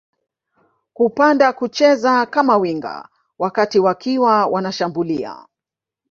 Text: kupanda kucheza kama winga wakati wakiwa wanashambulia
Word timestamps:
kupanda 0.93 1.53
kucheza 1.53 2.25
kama 2.25 2.57
winga 2.57 3.09
wakati 3.39 3.79
wakiwa 3.79 4.45
wanashambulia 4.47 5.47